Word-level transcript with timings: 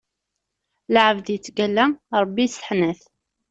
Lɛebd 0.93 1.25
ittgalla, 1.37 1.85
Ṛebbi 2.21 2.41
isseḥnat. 2.47 3.01